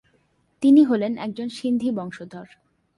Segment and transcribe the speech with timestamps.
[0.63, 2.47] তিনি হলেন একজন সিন্ধি বংশধর।